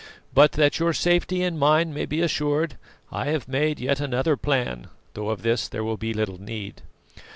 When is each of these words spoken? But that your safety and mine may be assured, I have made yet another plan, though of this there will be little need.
But 0.33 0.53
that 0.53 0.79
your 0.79 0.93
safety 0.93 1.43
and 1.43 1.59
mine 1.59 1.93
may 1.93 2.07
be 2.07 2.21
assured, 2.21 2.75
I 3.11 3.25
have 3.27 3.47
made 3.47 3.79
yet 3.79 3.99
another 3.99 4.35
plan, 4.35 4.87
though 5.13 5.29
of 5.29 5.43
this 5.43 5.67
there 5.67 5.83
will 5.83 5.97
be 5.97 6.11
little 6.11 6.41
need. 6.41 6.81